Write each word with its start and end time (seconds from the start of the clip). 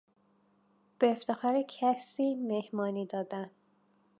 به 0.99 1.11
افتخار 1.11 1.61
کسی 1.79 2.35
مهمانی 2.35 3.05
دادن 3.05 3.49